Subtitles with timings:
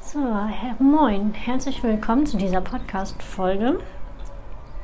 [0.00, 0.18] So,
[0.78, 3.80] moin, herzlich willkommen zu dieser Podcast-Folge.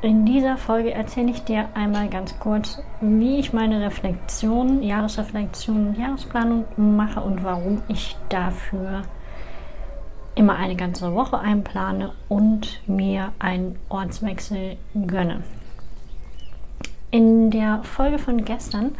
[0.03, 6.67] In dieser Folge erzähle ich dir einmal ganz kurz, wie ich meine Reflexion, Jahresreflexion, Jahresplanung
[6.77, 9.05] mache und warum ich dafür
[10.35, 15.45] immer eine ganze Woche einplane und mir einen Ortswechsel gönne.
[17.11, 18.95] In der Folge von gestern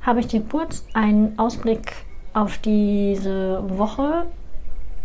[0.00, 1.92] habe ich dir kurz einen Ausblick
[2.34, 4.26] auf diese Woche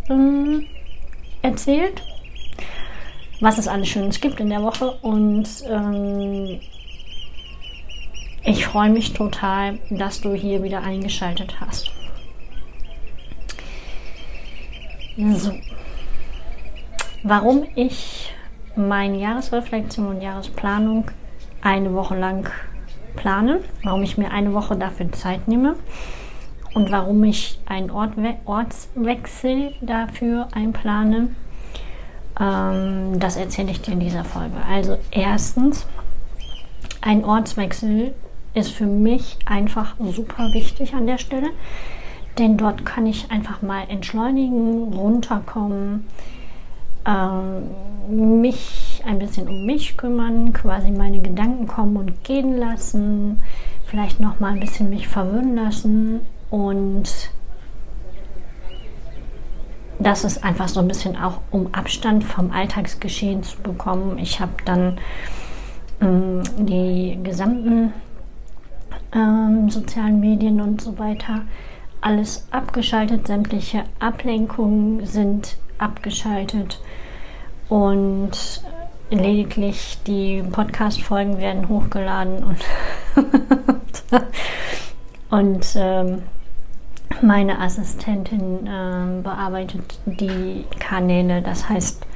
[0.08, 0.66] ähm,
[1.42, 2.02] erzählt,
[3.40, 6.60] was es alles Schönes gibt in der Woche und ähm,
[8.44, 11.92] ich freue mich total, dass du hier wieder eingeschaltet hast.
[15.16, 15.52] So,
[17.22, 18.32] warum ich
[18.74, 21.10] meine Jahresreflexion und Jahresplanung
[21.62, 22.50] eine Woche lang
[23.16, 25.74] plane, warum ich mir eine Woche dafür Zeit nehme
[26.74, 28.12] und warum ich einen Ort
[28.44, 31.28] Ortswechsel dafür einplane,
[32.40, 34.56] ähm, das erzähle ich dir in dieser Folge.
[34.70, 35.86] Also erstens,
[37.00, 38.14] ein Ortswechsel
[38.54, 41.48] ist für mich einfach super wichtig an der Stelle.
[42.38, 46.06] Denn dort kann ich einfach mal entschleunigen, runterkommen,
[47.08, 53.40] ähm, mich ein bisschen um mich kümmern, quasi meine Gedanken kommen und gehen lassen,
[53.86, 57.30] vielleicht noch mal ein bisschen mich verwöhnen lassen und
[59.98, 64.18] das ist einfach so ein bisschen auch, um Abstand vom Alltagsgeschehen zu bekommen.
[64.18, 64.98] Ich habe dann
[66.00, 67.92] ähm, die gesamten
[69.12, 71.42] ähm, sozialen Medien und so weiter
[72.00, 76.80] alles abgeschaltet, sämtliche Ablenkungen sind abgeschaltet
[77.68, 78.30] und
[79.10, 82.58] lediglich die Podcast-Folgen werden hochgeladen und,
[85.30, 86.22] und ähm,
[87.22, 91.42] meine Assistentin äh, bearbeitet die Kanäle.
[91.42, 92.06] Das heißt,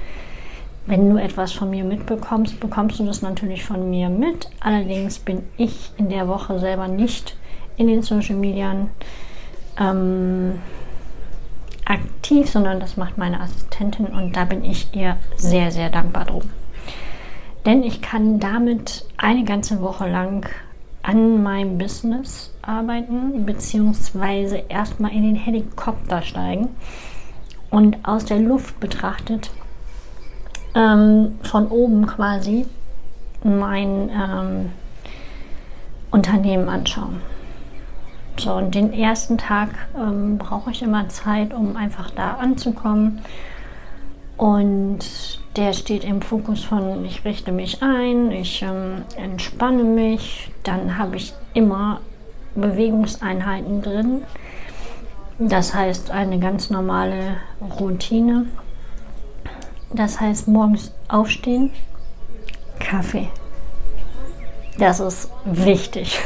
[0.87, 4.51] wenn du etwas von mir mitbekommst, bekommst du das natürlich von mir mit.
[4.61, 7.37] Allerdings bin ich in der Woche selber nicht
[7.77, 8.91] in den Social Medien
[9.79, 10.61] ähm,
[11.85, 16.43] aktiv, sondern das macht meine Assistentin und da bin ich ihr sehr, sehr dankbar drum.
[17.67, 20.49] Denn ich kann damit eine ganze Woche lang
[21.03, 26.69] an meinem Business arbeiten, beziehungsweise erstmal in den Helikopter steigen
[27.71, 29.51] und aus der Luft betrachtet
[30.75, 32.67] ähm, von oben quasi
[33.43, 34.73] mein ähm,
[36.11, 37.21] Unternehmen anschauen.
[38.39, 43.21] So, und den ersten Tag ähm, brauche ich immer Zeit, um einfach da anzukommen.
[44.37, 44.99] Und
[45.57, 50.51] der steht im Fokus von, ich richte mich ein, ich ähm, entspanne mich.
[50.63, 52.01] Dann habe ich immer
[52.55, 54.23] Bewegungseinheiten drin.
[55.39, 57.37] Das heißt eine ganz normale
[57.79, 58.47] Routine.
[59.93, 61.71] Das heißt morgens aufstehen,
[62.79, 63.29] Kaffee.
[64.79, 66.19] Das ist wichtig.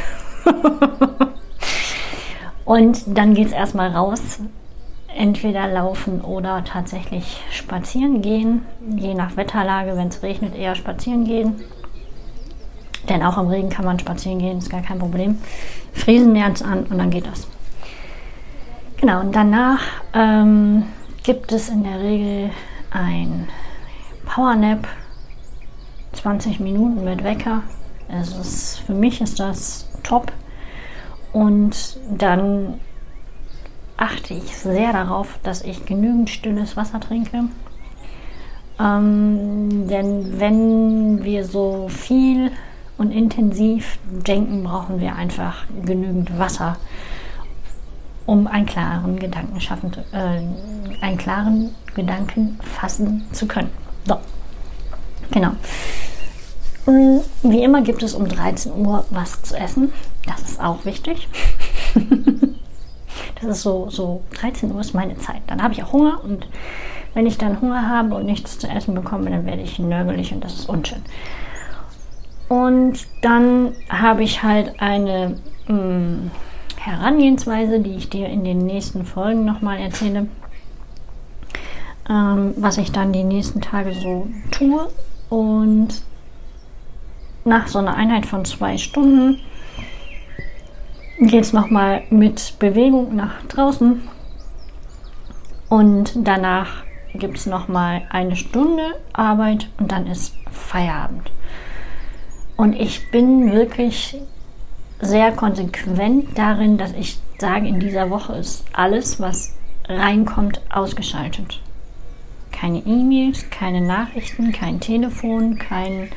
[2.67, 4.41] Und dann geht es erstmal raus.
[5.17, 8.67] Entweder laufen oder tatsächlich spazieren gehen.
[8.97, 11.55] Je nach Wetterlage, wenn es regnet, eher spazieren gehen.
[13.09, 15.39] Denn auch im Regen kann man spazieren gehen, ist gar kein Problem.
[15.95, 17.47] Friesen lernt es an und dann geht das.
[18.99, 19.81] Genau, und danach
[20.13, 20.85] ähm,
[21.23, 22.51] gibt es in der Regel
[22.91, 23.49] ein
[24.27, 24.89] Powernap,
[26.13, 27.63] 20 Minuten mit Wecker.
[28.09, 30.33] Es ist, für mich ist das top.
[31.37, 32.81] Und dann
[33.99, 37.45] achte ich sehr darauf, dass ich genügend stilles Wasser trinke.
[38.81, 42.53] Ähm, denn wenn wir so viel
[42.97, 46.79] und intensiv denken, brauchen wir einfach genügend Wasser,
[48.25, 50.41] um einen klaren Gedanken schaffen, äh,
[51.03, 53.69] einen klaren Gedanken fassen zu können.
[54.07, 54.17] So,
[55.33, 55.51] genau.
[56.87, 59.93] Mm, wie immer gibt es um 13 Uhr was zu essen.
[60.27, 61.29] Das ist auch wichtig.
[63.41, 65.43] das ist so, so 13 Uhr ist meine Zeit.
[65.47, 66.47] Dann habe ich auch Hunger und
[67.15, 70.45] wenn ich dann Hunger habe und nichts zu essen bekomme, dann werde ich nörgelig und
[70.45, 71.03] das ist unschön.
[72.49, 76.31] Und dann habe ich halt eine mh, mm,
[76.77, 80.29] Herangehensweise, die ich dir in den nächsten Folgen nochmal erzähle,
[82.09, 84.89] ähm, was ich dann die nächsten Tage so tue.
[85.29, 86.03] Und
[87.47, 89.41] nach so einer Einheit von zwei Stunden
[91.19, 94.03] geht es nochmal mit Bewegung nach draußen
[95.69, 96.85] und danach
[97.15, 101.31] gibt es nochmal eine Stunde Arbeit und dann ist Feierabend.
[102.57, 104.17] Und ich bin wirklich
[105.01, 109.55] sehr konsequent darin, dass ich sage, in dieser Woche ist alles, was
[109.89, 111.61] reinkommt, ausgeschaltet.
[112.51, 116.09] Keine E-Mails, keine Nachrichten, kein Telefon, kein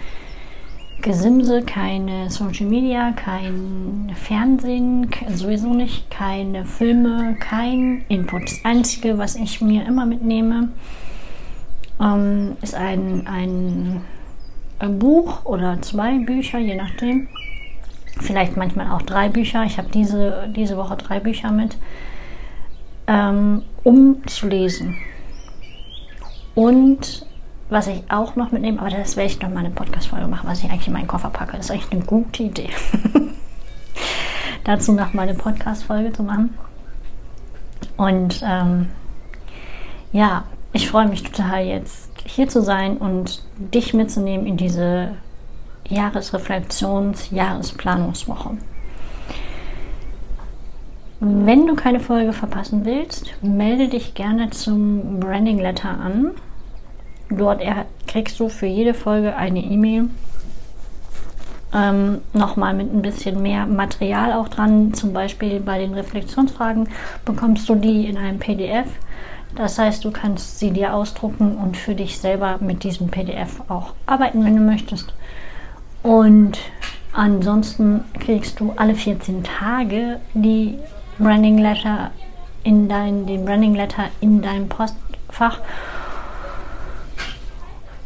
[1.01, 8.43] Gesimse, keine Social Media, kein Fernsehen, sowieso nicht, keine Filme, kein Input.
[8.43, 10.69] Das Einzige, was ich mir immer mitnehme,
[12.01, 14.01] ähm, ist ein, ein,
[14.79, 17.29] ein Buch oder zwei Bücher, je nachdem.
[18.19, 19.63] Vielleicht manchmal auch drei Bücher.
[19.63, 21.77] Ich habe diese, diese Woche drei Bücher mit,
[23.07, 24.97] ähm, um zu lesen.
[26.55, 27.25] Und
[27.69, 30.63] was ich auch noch mitnehme, aber das werde ich noch mal eine Podcast-Folge machen, was
[30.63, 31.57] ich eigentlich in meinen Koffer packe.
[31.57, 32.69] Das ist eigentlich eine gute Idee.
[34.63, 36.57] Dazu noch mal eine Podcast-Folge zu machen.
[37.95, 38.89] Und ähm,
[40.11, 45.11] ja, ich freue mich total jetzt hier zu sein und dich mitzunehmen in diese
[45.87, 48.57] Jahresreflexions-, Jahresplanungswoche.
[51.19, 56.31] Wenn du keine Folge verpassen willst, melde dich gerne zum Branding Letter an.
[57.29, 57.61] Dort
[58.07, 60.09] kriegst du für jede Folge eine E-Mail.
[61.71, 64.93] Ähm, Nochmal mit ein bisschen mehr Material auch dran.
[64.93, 66.89] Zum Beispiel bei den Reflexionsfragen
[67.25, 68.87] bekommst du die in einem PDF.
[69.55, 73.93] Das heißt, du kannst sie dir ausdrucken und für dich selber mit diesem PDF auch
[74.05, 75.13] arbeiten, wenn du möchtest.
[76.03, 76.59] Und
[77.13, 80.77] ansonsten kriegst du alle 14 Tage die
[81.17, 82.11] Branding Letter
[82.63, 85.59] in dein, den Branding Letter in deinem Postfach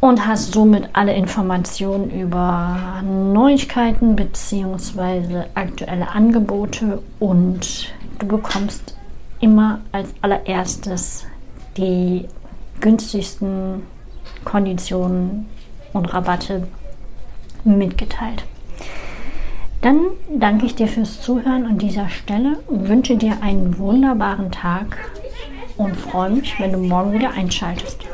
[0.04, 5.44] und hast somit alle Informationen über Neuigkeiten bzw.
[5.54, 8.98] aktuelle Angebote und du bekommst
[9.40, 11.24] immer als allererstes
[11.78, 12.28] die
[12.82, 13.84] günstigsten
[14.44, 15.46] Konditionen
[15.94, 16.68] und Rabatte
[17.64, 18.44] mitgeteilt.
[19.80, 20.00] Dann
[20.38, 24.98] danke ich dir fürs Zuhören an dieser Stelle, wünsche dir einen wunderbaren Tag
[25.78, 28.04] und freue mich, wenn du morgen wieder einschaltest.